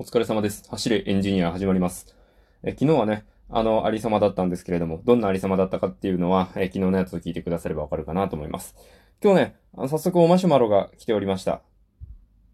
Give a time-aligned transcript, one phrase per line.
[0.00, 0.62] お疲れ様です。
[0.70, 2.14] 走れエンジニア始まります。
[2.62, 8.76] え昨日はね、あの、ありさまだったんですけれども、どんなありさまだったかっていうのは、え昨日のやつを聞いてくださればわかるかなと思います。
[9.20, 11.62] 今日ね、あの早速おマシュマロが来ておりました。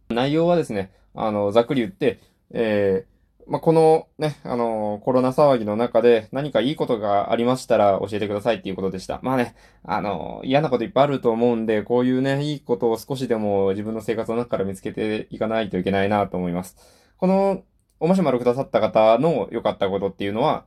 [0.08, 2.18] 内容はですね、あの、ざっくり言って、
[2.50, 9.20] えー、まあ、このね、あの、コロナ騒ぎの中で何かいいことがありましたら教えてくださいっていうことでした。
[9.22, 17.03] まあね、あの、嫌なこといっぱいあると思うんで、こういうね、いいことを少しでも自分の生活の中から見つけていかないといけないなと思います。
[17.16, 17.62] この、
[18.00, 20.64] おマシュマロくださった方の良かったことっていうのは、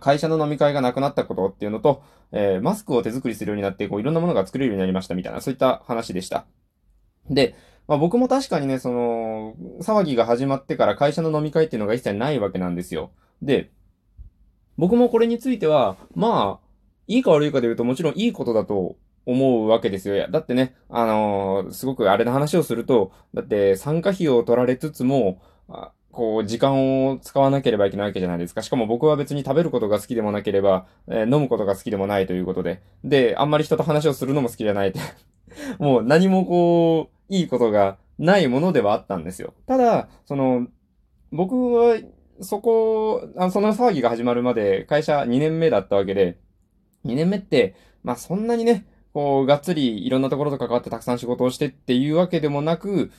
[0.00, 2.02] 会社の飲み会がなくなったことっていうのと、
[2.32, 6.46] えーマスクを手作りするようになって、こういろんなものが作れるようになりましたみたいな、そういった話でした。
[7.28, 7.54] で、
[7.86, 13.10] まあ、僕も確かにね、その、騒ぎが始まってから会社の飲み会っていうのが一切ないわけなんですよ。
[13.42, 13.70] で、
[14.78, 16.64] 僕もこれについては、まあ、
[17.06, 20.28] いいか悪いかで言うともちろんいいことだと思うわけですよ。
[20.30, 28.62] だってね、あのーすごくあれの話をすると、だって参加費を取られつつも、あこう、時間を使わなければいけないわけじゃないですか。
[28.62, 32.82] しかも僕は別に食べることが好きでもなければ、えー飲むことが好きでもないということで。
[33.02, 35.00] で、あんまり人と話をするのも好きじゃないって。
[35.78, 39.54] もう何もこう、いいことがないものではあったんですよ。
[39.66, 40.68] ただ、その、
[41.32, 41.98] 僕は、
[42.40, 46.38] そこ、あその騒ぎが始まるまで会社2年目だったわけで、
[47.04, 53.10] 2年目って、まあそんなにね、こう、がっつりいろんなところと関わってたくさん仕事をしてっていうわけでもなく、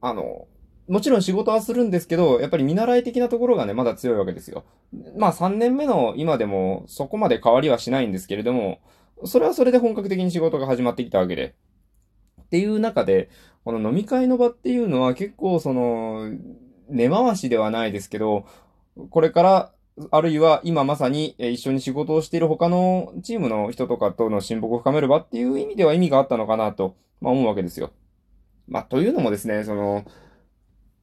[0.00, 0.48] あの、
[0.88, 4.64] もちろん仕事はするんですけど、やっぱり見習い的なところがね、まだ強いわけですよ。
[5.16, 8.80] まあ3年目の今でもそこまで変わりはしないんですけれども、
[9.24, 11.54] それはそれで本格的に仕事が始まってきたわけで。
[12.42, 13.30] っていう中で、
[13.64, 16.28] この飲み会の場っていうのは結構その、
[16.88, 18.46] 根回しではないですけど、
[19.10, 19.72] これから、
[20.10, 27.90] あるいは今まさに一緒に仕事をしている他のチームの人とかとの親睦を深める場っていう意味では意味があったのかなと、まあ思うわけですよ。
[28.68, 30.04] まあというのもですね、その、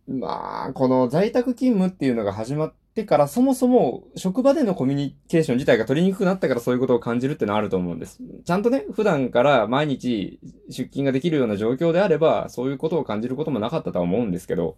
[0.07, 8.19] まあ、この在宅勤務っていうのが始まってから、そもそも職場でのコミュニケーション自体が取りにくくなったからそういうことを感じるってのはあると思うんです。
[8.45, 10.39] ちゃんとね、普段から毎日
[10.69, 14.77] 出勤ができるような状況であれば、そういうことを感じることもなかったとは思うんですけど、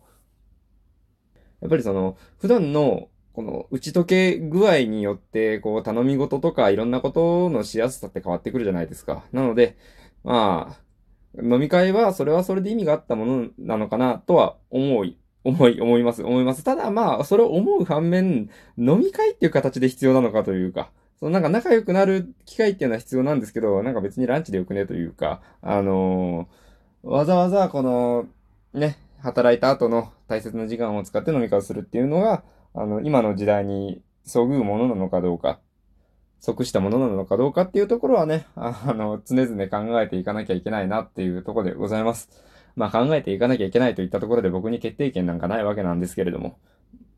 [1.62, 9.24] やっぱりその、普段のこの打ち解け具合によって、こう頼み事とかいろんなことのしやすさって変わってくるじゃないですか。
[9.32, 9.78] なので、
[10.26, 16.66] まあ、飲み会はそれはそれで意味があったものなのかなとは思い、思い、思います、思います。
[16.66, 28.28] ただまあ、それを思う反面、飲み会っていう形で必要なのかというか、そのなんか仲良くなる機会っていうのは必要なんですけど、なんか別にランチでよくねというか、あのーわざわざこの、
[28.74, 32.44] ね、働いた後の大切な時間を使って飲み会をするっていうのが、
[32.74, 35.60] あの、今の時代にそぐうものなのかどうか、
[36.40, 42.30] 即したものなのかどうかっていうところはね、あの、常々考えていかなきゃいけないなっていうところでございます。
[42.76, 46.58] まあ考えていかなきゃいけないといったところで僕に決定権なんかないわけなんですけれども、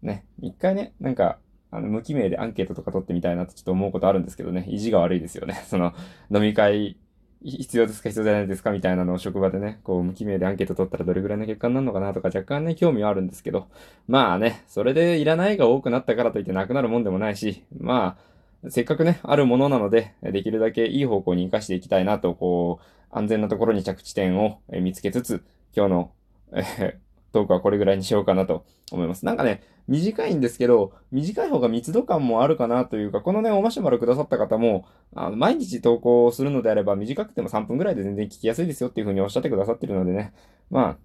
[0.02, 1.38] ね、一回ね、なんか、
[1.70, 5.64] あの、無記名でアンケートとか取ってみたいなとちょっと思うことあるんですけどね、意地が悪いですよね。
[5.68, 5.94] その、
[6.34, 6.98] 飲み会、
[7.44, 13.68] 必要ですか必要じゃないですかみたいなのを職場でね、こう無記名でアンケート取ったらどれぐらいの結果になるのかなとか若干ね、興味はあるんですけど、
[14.08, 18.18] まあね、それでいらないが多くなったからといってなくなるもんでもないし、ま
[18.64, 25.44] あ、せっかくね、あるものなので、できるだけいい方向に活かしていきたいなと、こう、安全なところに着地点を見つけつつ、
[25.76, 26.12] 今日の、
[26.54, 29.26] えートークはこれぐらいにしようかなと思います。
[29.26, 40.34] なんかね、短いんですけど、短い方が密度感もあるかなというか、このね、おマシュマロくださった方も、あの毎日投稿するのであれば、短くても3分ぐらいで全然聞きやすいですよっていう風におっしゃってくださってるのでね、
[40.70, 40.98] まあ、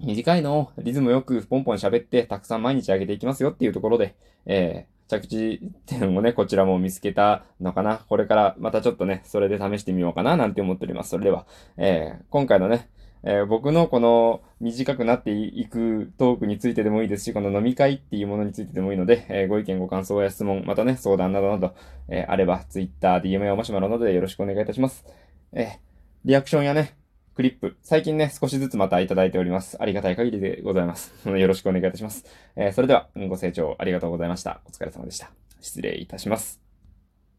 [0.00, 7.98] 短いのをリズムよくポンポン喋って、たくさん毎日上げていきますよっていうところで、えー着地点をね、こちらも見つけたのかな。
[8.08, 11.10] これからまたちょっとね、それで試してみようかななんて思っております。
[11.10, 11.46] それでは、
[11.76, 12.88] えー今回のね、
[13.22, 21.74] えー僕のこの短くなっていくトークについてでもいいですし、この飲み会っていうものについてでもいいので、えーご意見ご感想や質問、またね、相談などなど、
[22.08, 25.04] えーあれば、Twitter、DM やおマシュマロなどでよろしくお願いいたします。
[25.52, 25.78] え
[26.24, 26.96] リアクションやね、
[27.34, 29.76] クリップ、最近ね、少しずつまたいただいております。
[29.80, 31.12] ありがたい限りでございます。
[31.28, 32.24] よろしくお願いいたします。
[32.56, 34.62] えそれでは、ご清聴ありがとうございました。
[34.64, 35.30] お疲れ様でした。
[35.60, 36.63] 失礼いたします。